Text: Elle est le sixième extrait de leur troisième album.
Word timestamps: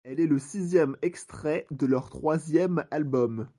Elle 0.03 0.19
est 0.19 0.25
le 0.25 0.39
sixième 0.39 0.97
extrait 1.03 1.67
de 1.69 1.85
leur 1.85 2.09
troisième 2.09 2.85
album. 2.89 3.47